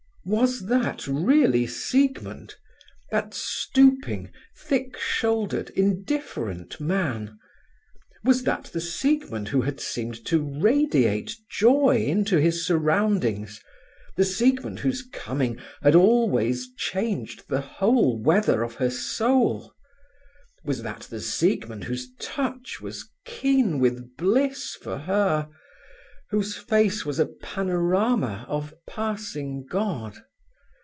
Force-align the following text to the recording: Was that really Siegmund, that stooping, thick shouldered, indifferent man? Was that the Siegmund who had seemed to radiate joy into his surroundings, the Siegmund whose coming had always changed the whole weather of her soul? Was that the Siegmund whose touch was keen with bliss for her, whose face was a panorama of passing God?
Was 0.23 0.67
that 0.67 1.07
really 1.07 1.65
Siegmund, 1.65 2.53
that 3.09 3.33
stooping, 3.33 4.29
thick 4.55 4.95
shouldered, 4.95 5.71
indifferent 5.71 6.79
man? 6.79 7.39
Was 8.23 8.43
that 8.43 8.65
the 8.65 8.79
Siegmund 8.81 9.47
who 9.47 9.61
had 9.61 9.79
seemed 9.79 10.23
to 10.27 10.39
radiate 10.43 11.35
joy 11.49 12.05
into 12.07 12.39
his 12.39 12.63
surroundings, 12.63 13.61
the 14.15 14.23
Siegmund 14.23 14.77
whose 14.81 15.01
coming 15.11 15.59
had 15.81 15.95
always 15.95 16.69
changed 16.77 17.45
the 17.49 17.61
whole 17.61 18.21
weather 18.21 18.61
of 18.61 18.75
her 18.75 18.91
soul? 18.91 19.73
Was 20.63 20.83
that 20.83 21.01
the 21.09 21.19
Siegmund 21.19 21.85
whose 21.85 22.13
touch 22.21 22.79
was 22.79 23.09
keen 23.25 23.79
with 23.79 24.15
bliss 24.17 24.75
for 24.79 24.99
her, 24.99 25.49
whose 26.29 26.55
face 26.55 27.05
was 27.05 27.19
a 27.19 27.25
panorama 27.41 28.45
of 28.47 28.73
passing 28.87 29.65
God? 29.69 30.17